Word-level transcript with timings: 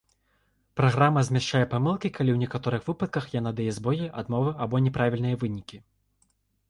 Праграма 0.79 1.21
змяшчае 1.27 1.61
памылкі, 1.73 2.11
калі 2.17 2.31
ў 2.35 2.43
некаторых 2.45 2.81
выпадках 2.89 3.29
яна 3.39 3.51
дае 3.63 3.71
збоі, 3.79 4.09
адмовы 4.23 4.51
або 4.67 4.75
няправільныя 4.87 5.35
вынікі. 5.45 5.77